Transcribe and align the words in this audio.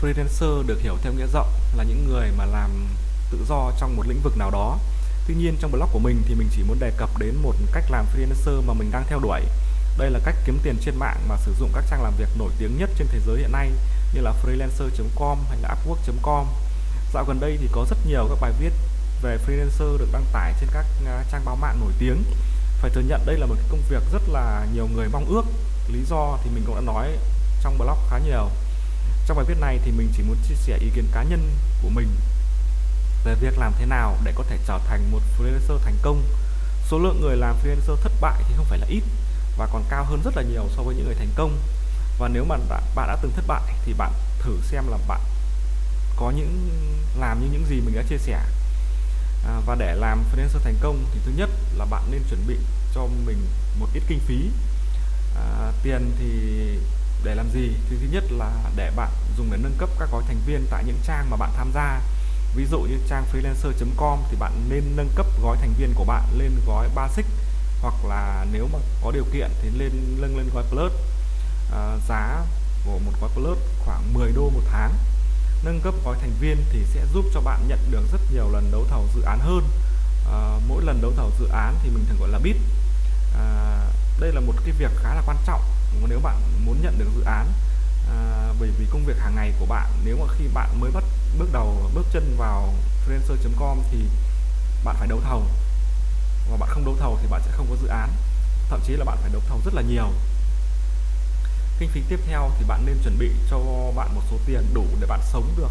freelancer 0.00 0.66
được 0.66 0.80
hiểu 0.80 0.96
theo 1.02 1.12
nghĩa 1.12 1.26
rộng 1.32 1.48
là 1.76 1.84
những 1.84 2.08
người 2.08 2.30
mà 2.38 2.44
làm 2.44 2.70
tự 3.30 3.38
do 3.48 3.72
trong 3.80 3.96
một 3.96 4.02
lĩnh 4.08 4.20
vực 4.22 4.36
nào 4.36 4.50
đó. 4.50 4.78
Tuy 5.26 5.34
nhiên, 5.34 5.56
trong 5.60 5.70
blog 5.70 5.88
của 5.92 5.98
mình 5.98 6.22
thì 6.26 6.34
mình 6.34 6.48
chỉ 6.56 6.62
muốn 6.62 6.78
đề 6.78 6.90
cập 6.96 7.18
đến 7.18 7.36
một 7.42 7.54
cách 7.72 7.84
làm 7.90 8.06
freelancer 8.14 8.62
mà 8.66 8.74
mình 8.74 8.90
đang 8.90 9.04
theo 9.08 9.18
đuổi. 9.18 9.40
Đây 9.98 10.10
là 10.10 10.20
cách 10.24 10.34
kiếm 10.46 10.58
tiền 10.62 10.76
trên 10.80 10.96
mạng 10.98 11.18
mà 11.28 11.36
sử 11.36 11.54
dụng 11.60 11.70
các 11.74 11.84
trang 11.90 12.02
làm 12.02 12.12
việc 12.18 12.28
nổi 12.38 12.50
tiếng 12.58 12.78
nhất 12.78 12.90
trên 12.98 13.06
thế 13.10 13.20
giới 13.26 13.38
hiện 13.38 13.52
nay 13.52 13.70
như 14.14 14.20
là 14.20 14.32
freelancer.com 14.44 15.38
hay 15.48 15.58
là 15.62 15.74
upwork.com 15.74 16.46
dạo 17.14 17.24
gần 17.28 17.40
đây 17.40 17.58
thì 17.60 17.68
có 17.72 17.86
rất 17.90 17.96
nhiều 18.06 18.26
các 18.28 18.38
bài 18.40 18.52
viết 18.60 18.72
về 19.22 19.38
freelancer 19.46 19.98
được 19.98 20.08
đăng 20.12 20.24
tải 20.32 20.52
trên 20.60 20.68
các 20.72 20.86
à, 21.06 21.24
trang 21.32 21.44
báo 21.44 21.56
mạng 21.56 21.80
nổi 21.80 21.92
tiếng. 21.98 22.22
Phải 22.80 22.90
thừa 22.90 23.00
nhận 23.00 23.26
đây 23.26 23.38
là 23.38 23.46
một 23.46 23.56
công 23.70 23.80
việc 23.90 24.02
rất 24.12 24.22
là 24.28 24.66
nhiều 24.74 24.88
người 24.94 25.08
mong 25.12 25.24
ước. 25.28 25.42
Lý 25.92 26.00
do 26.10 26.38
thì 26.44 26.50
mình 26.54 26.64
cũng 26.66 26.74
đã 26.74 26.80
nói 26.80 27.18
trong 27.62 27.78
blog 27.78 27.98
khá 28.10 28.18
nhiều 28.18 28.50
trong 29.28 29.36
bài 29.36 29.46
viết 29.48 29.60
này 29.60 29.78
thì 29.84 29.90
mình 29.90 30.08
chỉ 30.16 30.22
muốn 30.22 30.36
chia 30.48 30.54
sẻ 30.54 30.78
ý 30.80 30.90
kiến 30.94 31.08
cá 31.12 31.22
nhân 31.22 31.50
của 31.82 31.88
mình 31.88 32.08
về 33.24 33.34
việc 33.34 33.58
làm 33.58 33.72
thế 33.78 33.86
nào 33.86 34.16
để 34.24 34.32
có 34.34 34.44
thể 34.48 34.58
trở 34.66 34.78
thành 34.86 35.10
một 35.10 35.20
freelancer 35.38 35.78
thành 35.78 35.96
công. 36.02 36.22
Số 36.90 36.98
lượng 36.98 37.20
người 37.20 37.36
làm 37.36 37.56
freelancer 37.64 37.96
thất 38.02 38.12
bại 38.20 38.42
thì 38.48 38.54
không 38.56 38.64
phải 38.64 38.78
là 38.78 38.86
ít 38.86 39.02
và 39.58 39.68
còn 39.72 39.84
cao 39.88 40.04
hơn 40.04 40.22
rất 40.24 40.36
là 40.36 40.42
nhiều 40.42 40.68
so 40.76 40.82
với 40.82 40.94
những 40.94 41.04
người 41.06 41.14
thành 41.14 41.32
công. 41.34 41.58
Và 42.18 42.28
nếu 42.28 42.44
mà 42.44 42.56
bạn 42.94 43.08
đã 43.08 43.16
từng 43.22 43.32
thất 43.32 43.44
bại 43.46 43.62
thì 43.84 43.92
bạn 43.92 44.12
thử 44.38 44.58
xem 44.62 44.84
là 44.90 44.98
bạn 45.08 45.20
có 46.16 46.30
những 46.30 46.68
làm 47.20 47.40
như 47.40 47.48
những 47.52 47.66
gì 47.68 47.80
mình 47.80 47.94
đã 47.94 48.02
chia 48.08 48.18
sẻ. 48.18 48.40
À, 49.46 49.60
và 49.66 49.74
để 49.74 49.94
làm 49.94 50.24
freelancer 50.32 50.58
thành 50.64 50.76
công 50.80 51.04
thì 51.12 51.20
thứ 51.24 51.32
nhất 51.36 51.50
là 51.74 51.84
bạn 51.84 52.02
nên 52.10 52.22
chuẩn 52.30 52.46
bị 52.46 52.56
cho 52.94 53.06
mình 53.26 53.46
một 53.80 53.86
ít 53.94 54.02
kinh 54.08 54.20
phí. 54.20 54.50
À, 55.36 55.72
tiền 55.82 56.12
thì 56.18 56.30
để 57.24 57.34
làm 57.34 57.50
gì? 57.50 57.72
Thì 57.90 57.96
thứ 58.00 58.06
nhất 58.10 58.24
là 58.30 58.50
để 58.76 58.90
bạn 58.96 59.10
dùng 59.36 59.50
để 59.50 59.56
nâng 59.56 59.76
cấp 59.78 59.88
các 59.98 60.08
gói 60.12 60.22
thành 60.26 60.40
viên 60.46 60.66
tại 60.70 60.84
những 60.86 60.98
trang 61.04 61.30
mà 61.30 61.36
bạn 61.36 61.50
tham 61.56 61.72
gia. 61.74 62.00
Ví 62.54 62.66
dụ 62.70 62.78
như 62.78 62.98
trang 63.08 63.24
freelancer.com 63.32 64.18
thì 64.30 64.36
bạn 64.36 64.52
nên 64.68 64.82
nâng 64.96 65.08
cấp 65.14 65.26
gói 65.42 65.56
thành 65.60 65.74
viên 65.78 65.94
của 65.94 66.04
bạn 66.04 66.24
lên 66.38 66.52
gói 66.66 66.88
basic 66.94 67.26
hoặc 67.82 67.94
là 68.08 68.46
nếu 68.52 68.68
mà 68.72 68.78
có 69.02 69.10
điều 69.10 69.24
kiện 69.32 69.50
thì 69.62 69.70
lên 69.78 70.16
nâng 70.20 70.36
lên 70.36 70.48
gói 70.54 70.64
plus. 70.70 70.92
À, 71.72 71.96
giá 72.08 72.44
của 72.84 72.98
một 72.98 73.12
gói 73.20 73.30
plus 73.34 73.58
khoảng 73.78 74.14
10 74.14 74.32
đô 74.32 74.50
một 74.50 74.62
tháng. 74.70 74.94
Nâng 75.64 75.80
cấp 75.80 75.94
gói 76.04 76.16
thành 76.20 76.32
viên 76.40 76.64
thì 76.72 76.78
sẽ 76.94 77.06
giúp 77.14 77.24
cho 77.34 77.40
bạn 77.40 77.68
nhận 77.68 77.78
được 77.90 78.02
rất 78.12 78.20
nhiều 78.32 78.50
lần 78.52 78.70
đấu 78.72 78.84
thầu 78.90 79.06
dự 79.14 79.22
án 79.22 79.38
hơn. 79.38 79.68
À, 80.32 80.58
mỗi 80.68 80.84
lần 80.84 81.02
đấu 81.02 81.12
thầu 81.16 81.30
dự 81.40 81.48
án 81.48 81.74
thì 81.82 81.90
mình 81.90 82.04
thường 82.08 82.20
gọi 82.20 82.28
là 82.28 82.38
bid. 82.38 82.56
À, 83.34 83.67
đây 84.20 84.32
là 84.32 84.40
một 84.40 84.52
cái 84.64 84.74
việc 84.78 84.90
khá 85.02 85.14
là 85.14 85.22
quan 85.26 85.36
trọng 85.46 85.62
nếu 86.08 86.20
bạn 86.20 86.36
muốn 86.64 86.82
nhận 86.82 86.98
được 86.98 87.06
dự 87.16 87.22
án. 87.22 87.52
À, 88.10 88.52
bởi 88.60 88.70
vì 88.78 88.86
công 88.92 89.04
việc 89.04 89.18
hàng 89.18 89.34
ngày 89.34 89.52
của 89.58 89.66
bạn 89.66 89.86
nếu 90.04 90.16
mà 90.16 90.34
khi 90.38 90.44
bạn 90.54 90.80
mới 90.80 90.90
bắt 90.90 91.04
bước 91.38 91.48
đầu 91.52 91.90
bước 91.94 92.06
chân 92.12 92.34
vào 92.38 92.74
freelancer.com 93.06 93.78
thì 93.90 93.98
bạn 94.84 94.96
phải 94.98 95.08
đấu 95.08 95.20
thầu. 95.24 95.42
Và 96.50 96.56
bạn 96.56 96.68
không 96.72 96.84
đấu 96.84 96.96
thầu 97.00 97.18
thì 97.22 97.26
bạn 97.30 97.42
sẽ 97.44 97.50
không 97.52 97.66
có 97.70 97.76
dự 97.82 97.88
án. 97.88 98.10
Thậm 98.70 98.80
chí 98.84 98.92
là 98.92 99.04
bạn 99.04 99.18
phải 99.20 99.30
đấu 99.32 99.42
thầu 99.48 99.60
rất 99.64 99.74
là 99.74 99.82
nhiều. 99.82 100.12
Kinh 101.78 101.88
phí 101.88 102.02
tiếp 102.08 102.20
theo 102.26 102.50
thì 102.58 102.64
bạn 102.64 102.86
nên 102.86 102.98
chuẩn 103.04 103.18
bị 103.18 103.30
cho 103.50 103.58
bạn 103.96 104.14
một 104.14 104.22
số 104.30 104.36
tiền 104.46 104.66
đủ 104.74 104.84
để 105.00 105.06
bạn 105.06 105.20
sống 105.22 105.54
được 105.56 105.70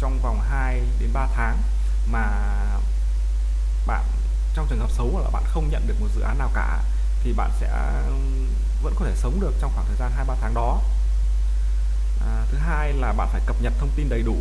trong 0.00 0.18
vòng 0.22 0.40
2 0.40 0.80
đến 1.00 1.10
3 1.12 1.26
tháng 1.34 1.62
mà 2.12 2.28
bạn 3.86 4.04
trong 4.54 4.66
trường 4.70 4.78
hợp 4.78 4.90
xấu 4.90 5.20
là 5.24 5.30
bạn 5.30 5.44
không 5.46 5.70
nhận 5.70 5.86
được 5.86 5.94
một 6.00 6.08
dự 6.14 6.20
án 6.20 6.38
nào 6.38 6.50
cả 6.54 6.82
thì 7.24 7.32
bạn 7.32 7.50
sẽ 7.60 7.68
vẫn 8.82 8.94
có 8.98 9.04
thể 9.04 9.14
sống 9.16 9.40
được 9.40 9.52
trong 9.60 9.72
khoảng 9.74 9.86
thời 9.86 9.96
gian 9.96 10.12
2 10.16 10.24
3 10.24 10.34
tháng 10.40 10.54
đó. 10.54 10.80
À, 12.20 12.44
thứ 12.50 12.58
hai 12.58 12.92
là 12.92 13.12
bạn 13.12 13.28
phải 13.32 13.40
cập 13.46 13.56
nhật 13.62 13.72
thông 13.78 13.90
tin 13.96 14.08
đầy 14.08 14.22
đủ. 14.22 14.36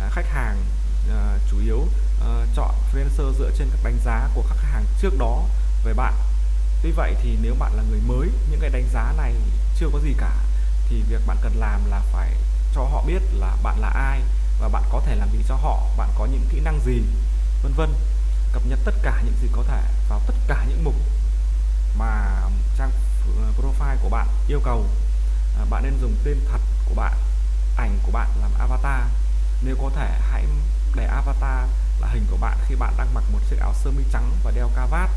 À, 0.00 0.08
khách 0.12 0.26
hàng 0.26 0.64
à, 1.10 1.38
chủ 1.50 1.56
yếu 1.64 1.88
à, 2.20 2.46
chọn 2.54 2.74
freelancer 2.92 3.32
dựa 3.38 3.50
trên 3.58 3.68
các 3.70 3.80
đánh 3.84 3.98
giá 4.04 4.28
của 4.34 4.44
các 4.48 4.56
khách 4.56 4.72
hàng 4.72 4.84
trước 5.00 5.18
đó 5.18 5.44
về 5.84 5.94
bạn. 5.94 6.14
Tuy 6.82 6.90
vậy 6.90 7.14
thì 7.22 7.38
nếu 7.42 7.54
bạn 7.58 7.72
là 7.74 7.82
người 7.90 8.00
mới, 8.06 8.28
những 8.50 8.60
cái 8.60 8.70
đánh 8.70 8.88
giá 8.92 9.12
này 9.16 9.34
chưa 9.76 9.86
có 9.92 9.98
gì 9.98 10.14
cả 10.18 10.32
thì 10.88 11.02
việc 11.08 11.26
bạn 11.26 11.36
cần 11.42 11.52
làm 11.56 11.90
là 11.90 12.00
phải 12.12 12.32
cho 12.74 12.82
họ 12.82 13.04
biết 13.06 13.22
là 13.32 13.56
bạn 13.62 13.78
là 13.80 13.88
ai 13.88 14.20
và 14.60 14.68
bạn 14.68 14.82
có 14.90 15.00
thể 15.06 15.14
làm 15.14 15.28
gì 15.32 15.38
cho 15.48 15.54
họ, 15.54 15.86
bạn 15.96 16.08
có 16.18 16.26
những 16.26 16.46
kỹ 16.50 16.60
năng 16.60 16.80
gì, 16.80 17.02
vân 17.62 17.72
vân. 17.72 17.94
Cập 18.52 18.62
nhật 18.66 18.78
tất 18.84 18.94
cả 19.02 19.22
những 19.24 19.34
gì 19.42 19.48
có 19.52 19.62
thể 19.68 19.82
vào 20.08 20.20
tất 20.26 20.34
cả 20.48 20.64
những 20.68 20.84
mục 20.84 20.94
mà 21.96 22.42
trang 22.78 22.90
profile 23.56 23.96
của 24.02 24.08
bạn 24.08 24.26
yêu 24.48 24.60
cầu 24.64 24.86
à, 25.58 25.64
bạn 25.70 25.82
nên 25.82 26.00
dùng 26.00 26.14
tên 26.24 26.38
thật 26.52 26.60
của 26.88 26.94
bạn 26.94 27.12
ảnh 27.76 27.98
của 28.02 28.12
bạn 28.12 28.28
làm 28.40 28.50
avatar. 28.58 29.02
Nếu 29.62 29.76
có 29.82 29.90
thể 29.96 30.18
hãy 30.30 30.44
để 30.96 31.04
avatar 31.04 31.68
là 32.00 32.08
hình 32.08 32.26
của 32.30 32.36
bạn 32.36 32.58
khi 32.68 32.74
bạn 32.74 32.94
đang 32.98 33.14
mặc 33.14 33.24
một 33.32 33.38
chiếc 33.50 33.56
áo 33.60 33.74
sơ 33.74 33.90
mi 33.90 34.04
trắng 34.12 34.30
và 34.42 34.50
đeo 34.50 34.68
cravat 34.68 35.10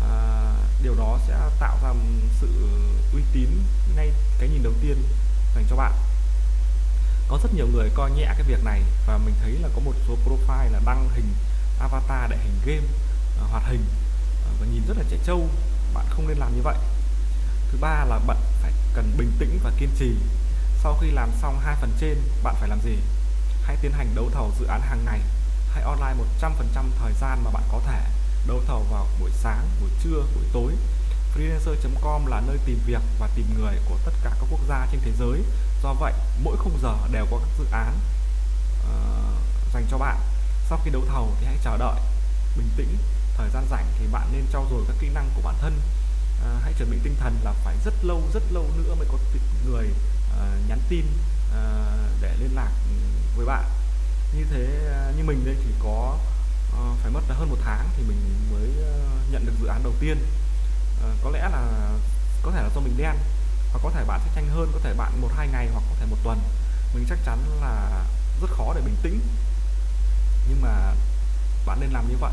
à, 0.00 0.54
điều 0.82 0.94
đó 0.94 1.18
sẽ 1.26 1.34
tạo 1.58 1.78
ra 1.82 1.92
sự 2.40 2.68
uy 3.12 3.22
tín 3.32 3.48
ngay 3.96 4.12
cái 4.38 4.48
nhìn 4.48 4.62
đầu 4.62 4.72
tiên 4.80 5.02
dành 5.54 5.64
cho 5.70 5.76
bạn. 5.76 5.92
Có 7.28 7.38
rất 7.42 7.54
nhiều 7.54 7.66
người 7.72 7.90
coi 7.94 8.10
nhẹ 8.10 8.24
cái 8.24 8.42
việc 8.42 8.64
này 8.64 8.82
và 9.06 9.18
mình 9.18 9.34
thấy 9.40 9.50
là 9.52 9.68
có 9.74 9.80
một 9.80 9.94
số 10.08 10.16
profile 10.26 10.72
là 10.72 10.80
đăng 10.86 11.08
hình 11.14 11.34
avatar 11.80 12.30
để 12.30 12.36
hình 12.36 12.60
game 12.64 12.86
à, 13.40 13.44
hoạt 13.50 13.64
hình 13.66 13.84
à, 14.46 14.50
và 14.60 14.66
nhìn 14.66 14.82
rất 14.88 14.96
là 14.98 15.04
trẻ 15.10 15.16
trâu 15.24 15.48
bạn 15.94 16.06
không 16.10 16.28
nên 16.28 16.38
làm 16.38 16.56
như 16.56 16.62
vậy. 16.62 16.76
Thứ 17.72 17.78
ba 17.80 18.04
là 18.04 18.18
bạn 18.26 18.36
phải 18.62 18.72
cần 18.94 19.14
bình 19.18 19.32
tĩnh 19.38 19.58
và 19.64 19.70
kiên 19.78 19.90
trì. 19.98 20.16
Sau 20.82 20.98
khi 21.00 21.10
làm 21.10 21.30
xong 21.42 21.60
hai 21.60 21.76
phần 21.80 21.90
trên 22.00 22.18
bạn 22.42 22.54
phải 22.60 22.68
làm 22.68 22.80
gì? 22.84 22.98
Hãy 23.62 23.76
tiến 23.82 23.92
hành 23.92 24.14
đấu 24.14 24.30
thầu 24.32 24.50
dự 24.60 24.66
án 24.66 24.80
hàng 24.80 25.04
ngày. 25.04 25.20
Hãy 25.74 25.82
online 25.82 26.14
100% 26.40 26.84
thời 26.98 27.12
gian 27.20 27.44
mà 27.44 27.50
bạn 27.50 27.62
có 27.72 27.80
thể. 27.86 28.00
Đấu 28.46 28.60
thầu 28.66 28.86
vào 28.90 29.06
buổi 29.20 29.30
sáng 29.34 29.68
buổi 29.80 29.90
trưa 30.02 30.24
buổi 30.34 30.44
tối. 30.52 30.72
Freelancer.com 31.34 32.26
là 32.26 32.40
nơi 32.46 32.58
tìm 32.64 32.78
việc 32.86 33.02
và 33.18 33.28
tìm 33.36 33.46
người 33.58 33.74
của 33.88 33.98
tất 34.04 34.12
cả 34.24 34.30
các 34.30 34.46
quốc 34.50 34.60
gia 34.68 34.86
trên 34.92 35.00
thế 35.04 35.12
giới. 35.18 35.42
Do 35.82 35.92
vậy 35.92 36.12
mỗi 36.44 36.56
khung 36.56 36.78
giờ 36.82 36.96
đều 37.12 37.26
có 37.30 37.38
các 37.38 37.48
dự 37.58 37.64
án 37.72 37.98
uh, 38.80 39.74
dành 39.74 39.86
cho 39.90 39.98
bạn. 39.98 40.18
Sau 40.68 40.78
khi 40.84 40.90
đấu 40.90 41.02
thầu 41.08 41.28
thì 41.40 41.46
hãy 41.46 41.56
chờ 41.64 41.76
đợi. 41.76 42.00
Bình 42.56 42.68
tĩnh 42.76 42.96
thời 43.36 43.50
gian 43.50 43.66
rảnh 43.70 43.86
thì 43.98 44.06
bạn 44.12 44.28
nên 44.32 44.46
trau 44.52 44.66
dồi 44.70 44.84
các 44.88 44.96
kỹ 45.00 45.08
năng 45.14 45.30
của 45.34 45.42
bản 45.44 45.54
thân. 45.60 45.80
À, 46.44 46.50
hãy 46.62 46.72
chuẩn 46.72 46.90
bị 46.90 46.98
tinh 47.02 47.16
thần 47.20 47.36
là 47.44 47.52
phải 47.52 47.76
rất 47.84 47.94
lâu 48.02 48.22
rất 48.34 48.42
lâu 48.50 48.70
nữa 48.76 48.94
mới 48.94 49.06
có 49.12 49.18
người 49.66 49.88
à, 50.38 50.46
nhắn 50.68 50.80
tin 50.88 51.06
à, 51.54 51.96
để 52.20 52.36
liên 52.40 52.54
lạc 52.54 52.70
với 53.36 53.46
bạn. 53.46 53.64
Như 54.36 54.44
thế 54.50 54.90
à, 54.92 55.12
như 55.16 55.24
mình 55.24 55.44
đây 55.44 55.56
thì 55.64 55.72
có 55.78 56.18
à, 56.72 56.80
phải 57.02 57.10
mất 57.10 57.20
hơn 57.28 57.50
một 57.50 57.58
tháng 57.64 57.88
thì 57.96 58.02
mình 58.02 58.48
mới 58.52 58.84
à, 58.84 58.92
nhận 59.30 59.46
được 59.46 59.52
dự 59.60 59.66
án 59.66 59.82
đầu 59.82 59.92
tiên. 60.00 60.26
À, 61.02 61.08
có 61.24 61.30
lẽ 61.30 61.40
là 61.40 61.90
có 62.42 62.50
thể 62.50 62.62
là 62.62 62.68
do 62.74 62.80
mình 62.80 62.96
đen 62.96 63.16
hoặc 63.70 63.80
có 63.82 63.90
thể 63.90 64.04
bạn 64.04 64.20
sẽ 64.24 64.42
nhanh 64.42 64.50
hơn 64.54 64.70
có 64.72 64.78
thể 64.82 64.94
bạn 64.94 65.20
một 65.20 65.30
hai 65.36 65.48
ngày 65.48 65.68
hoặc 65.72 65.84
có 65.90 65.96
thể 66.00 66.06
một 66.06 66.16
tuần. 66.24 66.40
Mình 66.94 67.04
chắc 67.08 67.18
chắn 67.24 67.38
là 67.60 68.04
rất 68.40 68.50
khó 68.50 68.72
để 68.74 68.80
bình 68.80 68.96
tĩnh. 69.02 69.20
Nhưng 70.48 70.62
mà 70.62 70.94
bạn 71.66 71.80
nên 71.80 71.90
làm 71.90 72.08
như 72.08 72.16
vậy 72.20 72.32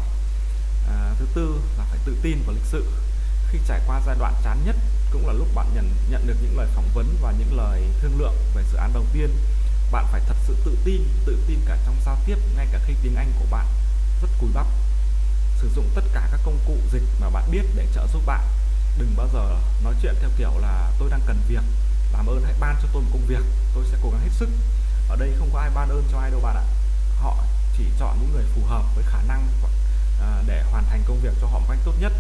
à, 0.90 1.14
thứ 1.20 1.26
tư 1.34 1.62
là 1.78 1.86
phải 1.90 2.00
tự 2.06 2.18
tin 2.22 2.38
vào 2.46 2.56
lịch 2.56 2.66
sự. 2.66 2.86
Khi 3.52 3.60
trải 3.68 3.82
qua 3.88 4.02
giai 4.06 4.16
đoạn 4.20 4.34
chán 4.44 4.58
nhất 4.66 4.76
cũng 5.12 5.28
là 5.28 5.34
lúc 5.34 5.48
bạn 5.56 5.68
nhận 5.76 5.94
nhận 6.10 6.28
được 6.28 6.36
những 6.42 6.58
lời 6.58 6.68
phỏng 6.76 6.90
vấn 6.94 7.16
và 7.22 7.34
những 7.40 7.58
lời 7.58 7.84
thương 8.02 8.20
lượng 8.20 8.36
về 8.56 8.64
dự 8.72 8.78
án 8.78 8.94
đầu 8.94 9.06
tiên. 9.14 9.30
Bạn 9.92 10.06
phải 10.12 10.22
thật 10.28 10.36
sự 10.48 10.56
tự 10.66 10.78
tin 10.84 11.02
tự 11.26 11.38
tin 11.48 11.60
cả 11.66 11.78
trong 11.86 11.96
giao 12.06 12.18
tiếp 12.26 12.38
ngay 12.56 12.68
cả 12.72 12.80
khi 12.86 12.94
tiếng 13.04 13.16
anh 13.16 13.32
của 13.40 13.46
bạn 13.52 13.66
rất 14.22 14.28
cùi 14.42 14.50
bắp. 14.54 14.68
Sử 15.62 15.70
dụng 15.76 15.90
tất 15.96 16.04
cả 16.14 16.28
các 16.32 16.40
công 16.46 16.60
cụ 16.68 16.78
dịch 16.92 17.04
mà 17.22 17.30
bạn 17.30 17.52
biết 17.52 17.64
để 17.76 17.88
trợ 17.96 18.08
giúp 18.14 18.22
bạn. 18.26 18.48
Đừng 18.98 19.14
bao 19.18 19.28
giờ 19.34 19.60
nói 19.84 19.94
chuyện 20.02 20.16
theo 20.20 20.30
kiểu 20.38 20.52
là 20.62 20.92
tôi 21.00 21.10
đang 21.10 21.22
cần 21.26 21.42
việc 21.48 21.64
làm 22.14 22.28
ơn 22.28 22.44
hãy 22.44 22.54
ban 22.60 22.76
cho 22.82 22.88
tôi 22.94 23.02
một 23.02 23.10
công 23.14 23.26
việc 23.28 23.44
tôi 23.76 23.86
sẽ 23.92 23.98
cố 24.04 24.10
gắng 24.10 24.22
hết 24.22 24.32
sức. 24.32 24.50
Ở 25.10 25.16
đây 25.16 25.34
không 25.40 25.50
có 25.54 25.60
ai 25.60 25.70
ban 25.76 25.90
ơn 25.90 26.04
cho 26.12 26.20
ai 26.20 26.32
đâu 26.32 26.40
bạn 26.40 26.56
ạ. 26.56 26.66
Họ 27.20 27.38
chỉ 27.78 27.84
chọn 28.00 28.18
những 28.22 28.34
người 28.34 28.46
phù 28.56 28.66
hợp 28.66 28.84
với 28.96 29.04
khả 29.08 29.22
năng 29.28 29.48
à, 30.22 30.44
để 30.48 30.64
hoàn 30.72 30.86
thành 30.90 31.04
công 31.08 31.20
việc 31.22 31.34
cho 31.42 31.48
họ 31.48 31.60
một 31.60 31.66
cách 31.70 31.80
tốt 31.86 31.94
nhất 32.00 32.14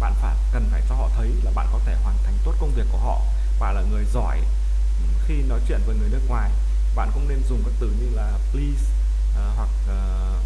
bạn 0.00 0.14
phải 0.20 0.36
cần 0.52 0.68
phải 0.70 0.82
cho 0.88 0.94
họ 0.94 1.10
thấy 1.16 1.30
là 1.42 1.50
bạn 1.54 1.66
có 1.72 1.78
thể 1.86 1.96
hoàn 2.02 2.16
thành 2.24 2.34
tốt 2.44 2.54
công 2.60 2.72
việc 2.74 2.86
của 2.92 2.98
họ 2.98 3.20
và 3.58 3.72
là 3.72 3.82
người 3.82 4.04
giỏi 4.04 4.40
khi 5.26 5.34
nói 5.34 5.60
chuyện 5.68 5.80
với 5.86 5.96
người 5.96 6.08
nước 6.08 6.22
ngoài. 6.28 6.50
Bạn 6.94 7.10
cũng 7.14 7.28
nên 7.28 7.42
dùng 7.48 7.62
các 7.64 7.72
từ 7.80 7.90
như 8.00 8.16
là 8.16 8.38
please 8.52 8.84
uh, 9.30 9.56
hoặc 9.56 9.68
uh, 9.84 10.42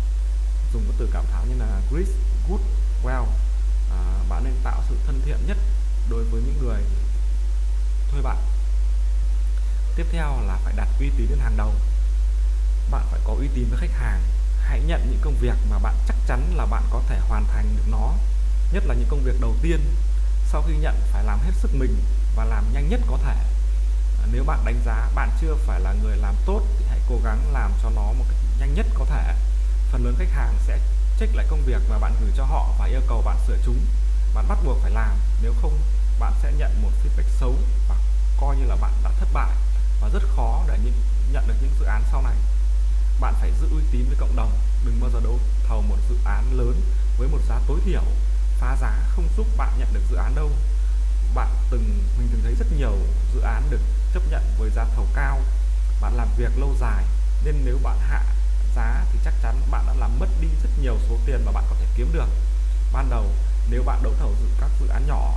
dùng 0.73 0.85
các 0.87 0.95
từ 0.99 1.09
cảm 1.13 1.25
thán 1.33 1.49
như 1.49 1.55
là 1.59 1.81
great 1.91 2.09
good 2.49 2.61
well. 3.05 3.23
Uh, 3.23 4.29
bạn 4.29 4.45
nên 4.45 4.55
tạo 4.65 4.83
sự 4.89 4.97
thân 5.07 5.21
thiện 5.25 5.39
nhất 5.47 5.57
đối 6.11 6.25
với 6.25 6.43
những 6.43 6.59
người 6.63 6.83
thuê 8.11 8.23
bạn. 8.23 8.37
Tiếp 9.97 10.07
theo 10.13 10.41
là 10.47 10.59
phải 10.65 10.75
đặt 10.77 10.89
uy 11.01 11.11
tín 11.17 11.27
lên 11.31 11.39
hàng 11.39 11.57
đầu. 11.57 11.73
Bạn 12.91 13.07
phải 13.11 13.21
có 13.25 13.33
uy 13.33 13.49
tín 13.55 13.65
với 13.71 13.79
khách 13.79 13.99
hàng 13.99 14.21
hãy 14.65 14.81
nhận 14.81 15.11
những 15.11 15.21
công 15.23 15.35
việc 15.41 15.57
mà 15.71 15.79
bạn 15.79 15.95
chắc 16.09 16.17
chắn 16.27 16.53
là 16.57 16.67
bạn 16.67 16.83
có 16.91 17.03
thể 17.09 17.19
hoàn 17.29 17.45
thành 17.47 17.77
được 17.77 17.89
nó, 17.91 18.15
nhất 18.73 18.85
là 18.87 18.95
những 18.95 19.09
công 19.11 19.23
việc 19.25 19.41
đầu 19.41 19.55
tiên. 19.63 19.81
Sau 20.47 20.63
khi 20.63 20.73
nhận, 20.77 20.95
phải 21.13 21.25
làm 21.25 21.39
hết 21.45 21.53
sức 21.55 21.71
mình 21.75 21.97
và 22.37 22.45
làm 22.45 22.73
nhanh 22.73 22.89
nhất 22.89 23.01
có 23.07 23.19
thể. 23.25 23.37
Nếu 24.33 24.45
bạn 24.45 24.65
đánh 24.65 24.81
giá 24.87 25.11
bạn 25.15 25.31
chưa 25.41 25.55
phải 25.55 25.81
là 25.81 25.93
người 25.93 26.17
làm 26.17 26.35
tốt 26.47 26.63
thì 26.79 26.85
hãy 26.89 26.99
cố 27.09 27.21
gắng 27.25 27.53
làm 27.53 27.73
cho 27.83 27.91
nó 27.91 28.03
một 28.03 28.25
cách 28.29 28.39
nhanh 28.59 28.75
nhất 28.75 28.87
có 28.95 29.05
thể. 29.05 29.35
Phần 29.91 30.05
lớn 30.05 30.15
khách 30.19 30.31
hàng 30.31 30.55
sẽ 30.67 30.79
check 31.19 31.35
lại 31.35 31.47
công 31.51 31.63
việc 31.63 31.83
mà 31.91 31.99
bạn 31.99 32.15
gửi 32.21 32.31
cho 32.37 32.45
họ 32.45 32.75
và 32.79 32.87
yêu 32.87 33.01
cầu 33.09 33.23
bạn 33.23 33.37
sửa 33.47 33.57
chúng. 33.65 33.79
Bạn 34.35 34.49
bắt 34.49 34.59
buộc 34.65 34.79
phải 34.83 34.91
làm, 34.91 35.17
nếu 35.43 35.55
không, 35.63 35.79
bạn 36.19 36.33
sẽ 36.43 36.53
nhận 36.53 36.83
một 36.83 36.91
feedback 37.05 37.29
xấu 37.41 37.55
và 37.89 37.97
coi 38.41 38.57
như 38.57 38.65
là 38.65 38.77
bạn 38.77 38.93
đã 39.05 39.11
thất 39.21 39.29
bại. 39.33 39.51
Và 40.01 40.09
rất 40.09 40.23
khó 40.37 40.65
để 40.69 40.79
nhận 41.33 41.49
được 41.49 41.55
những 41.63 41.75
dự 41.81 41.87
án 41.87 42.03
sau 42.11 42.23
này 42.23 42.35
bạn 43.23 43.35
phải 43.41 43.53
giữ 43.61 43.69
uy 43.71 43.83
tín 43.91 44.05
với 44.07 44.17
cộng 44.21 44.37
đồng, 44.37 44.53
đừng 44.85 45.01
bao 45.01 45.11
giờ 45.11 45.21
đấu 45.25 45.39
thầu 45.69 45.83
một 45.83 45.97
dự 46.09 46.17
án 46.25 46.59
lớn 46.59 46.81
với 47.19 47.29
một 47.29 47.39
giá 47.49 47.61
tối 47.69 47.81
thiểu. 47.85 48.03
Phá 48.59 48.77
giá 48.81 48.99
không 49.17 49.29
giúp 49.37 49.47
bạn 49.57 49.79
nhận 49.79 49.93
được 49.93 50.01
dự 50.11 50.17
án 50.17 50.35
đâu. 50.35 50.51
Bạn 51.35 51.49
từng, 51.71 52.03
mình 52.19 52.29
từng 52.33 52.41
thấy 52.45 52.55
rất 52.55 52.67
nhiều 52.77 52.93
dự 53.35 53.41
án 53.41 53.63
được 53.71 53.81
chấp 54.15 54.23
nhận 54.31 54.43
với 54.59 54.71
giá 54.71 54.85
thầu 54.97 55.07
cao. 55.15 55.41
Bạn 56.01 56.15
làm 56.17 56.29
việc 56.37 56.59
lâu 56.59 56.77
dài, 56.81 57.05
nên 57.45 57.55
nếu 57.65 57.79
bạn 57.83 57.99
hạ 58.01 58.25
giá 58.77 59.05
thì 59.13 59.19
chắc 59.25 59.35
chắn 59.43 59.61
bạn 59.71 59.87
đã 59.87 59.95
làm 59.95 60.19
mất 60.19 60.29
đi 60.41 60.49
rất 60.63 60.71
nhiều 60.83 60.99
số 61.09 61.19
tiền 61.27 61.45
mà 61.45 61.53
bạn 61.53 61.65
có 61.71 61.77
thể 61.81 61.87
kiếm 61.97 62.11
được. 62.13 62.29
Ban 62.93 63.11
đầu, 63.11 63.31
nếu 63.71 63.83
bạn 63.83 64.03
đấu 64.03 64.13
thầu 64.19 64.35
dự, 64.41 64.49
các 64.61 64.71
dự 64.81 64.89
án 64.89 65.07
nhỏ, 65.07 65.35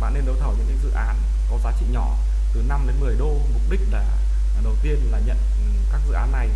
bạn 0.00 0.14
nên 0.14 0.26
đấu 0.26 0.36
thầu 0.40 0.54
những 0.58 0.66
cái 0.68 0.76
dự 0.82 0.90
án 0.90 1.16
có 1.50 1.58
giá 1.64 1.72
trị 1.80 1.86
nhỏ, 1.92 2.16
từ 2.54 2.62
5 2.68 2.86
đến 2.86 3.00
10 3.00 3.14
đô. 3.18 3.38
Mục 3.52 3.62
đích 3.70 3.80
là, 3.90 4.04
đầu 4.64 4.74
tiên 4.82 5.08
là 5.10 5.18
nhận 5.18 5.36
các 5.92 6.00
dự 6.08 6.14
án 6.14 6.32
này 6.32 6.48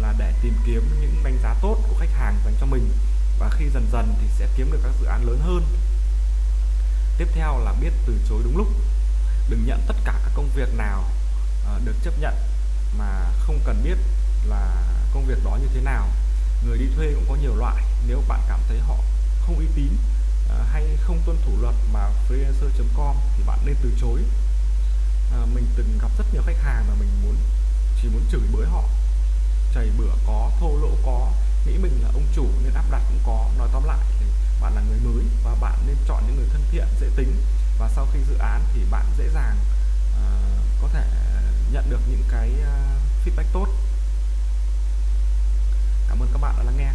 là 0.00 0.14
để 0.18 0.32
tìm 0.42 0.54
kiếm 0.66 0.82
những 1.00 1.24
đánh 1.24 1.38
giá 1.42 1.54
tốt 1.62 1.76
của 1.88 1.94
khách 1.98 2.12
hàng 2.12 2.36
dành 2.44 2.54
cho 2.60 2.66
mình. 2.66 2.90
Và 3.38 3.50
khi 3.50 3.64
dần 3.74 3.86
dần 3.92 4.14
thì 4.20 4.26
sẽ 4.38 4.48
kiếm 4.56 4.72
được 4.72 4.80
các 4.82 4.92
dự 5.00 5.06
án 5.06 5.24
lớn 5.24 5.40
hơn. 5.42 5.64
Tiếp 7.18 7.28
theo 7.34 7.58
là 7.58 7.72
biết 7.80 7.92
từ 8.06 8.18
chối 8.28 8.40
đúng 8.44 8.56
lúc. 8.56 8.68
Đừng 9.48 9.66
nhận 9.66 9.80
tất 9.86 9.94
cả 10.04 10.12
các 10.24 10.32
công 10.34 10.48
việc 10.54 10.74
nào 10.76 11.04
ờ, 11.66 11.80
được 11.84 11.94
chấp 12.04 12.18
nhận 12.20 12.34
mà 12.98 13.30
không 13.38 13.60
cần 13.64 13.82
biết 13.84 13.96
là 14.48 14.82
công 15.14 15.24
việc 15.26 15.44
đó 15.44 15.58
như 15.60 15.68
thế 15.74 15.80
nào. 15.80 16.08
Người 16.66 16.78
đi 16.78 16.86
thuê 16.96 17.12
cũng 17.14 17.24
có 17.28 17.34
nhiều 17.34 17.56
loại. 17.56 17.84
Nếu 18.06 18.22
bạn 18.28 18.40
cảm 18.48 18.60
thấy 18.68 18.78
họ 18.78 18.96
không 19.40 19.58
uy 19.58 19.66
tín 19.74 19.96
ờ, 20.48 20.64
hay 20.72 20.96
không 21.00 21.22
tuân 21.26 21.36
thủ 21.46 21.52
luật 21.60 21.74
mà 21.92 22.10
freelancer.com 22.28 23.16
thì 23.36 23.42
bạn 23.46 23.58
nên 23.64 23.74
từ 23.82 23.90
chối. 24.00 24.20
Ờ, 25.32 25.46
mình 25.54 25.66
từng 25.76 25.98
gặp 26.02 26.10
rất 26.18 26.24
nhiều 26.32 26.42
khách 26.46 26.62
hàng 26.62 26.84
mà 26.88 26.94
mình 27.00 27.08
muốn 27.22 27.36
chỉ 28.02 28.08
muốn 28.08 28.22
chửi 28.30 28.40
bới 28.52 28.66
họ. 28.66 28.84
Chảy 29.74 29.90
bữa 29.98 30.12
có 30.26 30.50
thô 30.60 30.76
lỗ 30.82 30.90
có 31.06 31.32
nghĩ 31.66 31.78
mình 31.78 32.02
là 32.02 32.08
ông 32.14 32.26
chủ 32.34 32.46
nên 32.64 32.74
áp 32.74 32.84
đặt 32.90 33.02
cũng 33.08 33.20
có 33.26 33.50
nói 33.58 33.68
tóm 33.72 33.84
lại 33.84 33.98
thì 34.20 34.26
bạn 34.60 34.74
là 34.74 34.82
người 34.88 34.98
mới 34.98 35.24
và 35.44 35.54
bạn 35.60 35.78
nên 35.86 35.96
chọn 36.08 36.22
những 36.26 36.36
người 36.36 36.48
thân 36.52 36.62
thiện 36.70 36.86
dễ 37.00 37.06
tính. 37.16 37.36
Và 37.78 37.90
sau 37.96 38.06
khi 38.12 38.18
dự 38.28 38.38
án 38.38 38.62
thì 38.74 38.80
bạn 38.90 39.06
dễ 39.18 39.28
dàng 39.34 39.56
uh, 40.12 40.82
có 40.82 40.88
thể 40.92 41.04
nhận 41.72 41.90
được 41.90 42.00
những 42.10 42.24
cái 42.30 42.50
uh, 42.60 43.26
feedback 43.26 43.52
tốt. 43.52 43.66
Cảm 46.08 46.22
ơn 46.22 46.28
các 46.32 46.38
bạn 46.40 46.54
đã 46.58 46.62
lắng 46.64 46.76
nghe. 46.78 46.92